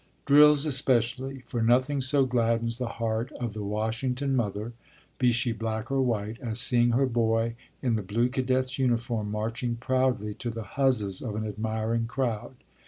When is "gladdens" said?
2.25-2.79